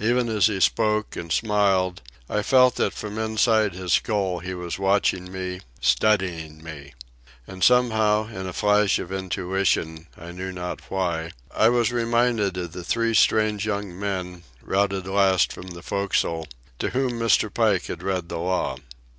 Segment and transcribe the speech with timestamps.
[0.00, 4.78] Even as he spoke and smiled I felt that from inside his skull he was
[4.78, 6.94] watching me, studying me.
[7.46, 12.72] And somehow, in a flash of intuition, I knew not why, I was reminded of
[12.72, 16.48] the three strange young men, routed last from the forecastle,
[16.78, 17.52] to whom Mr.
[17.52, 18.78] Pike had read the law.